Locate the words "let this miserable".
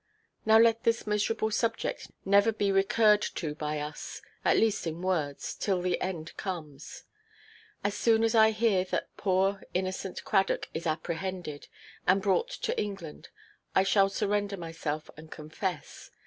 0.57-1.51